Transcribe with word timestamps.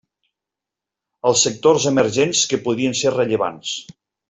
Els 1.31 1.43
sectors 1.49 1.85
emergents 1.91 2.43
que 2.55 2.61
podrien 2.65 2.99
ser 3.03 3.15
rellevants. 3.19 3.77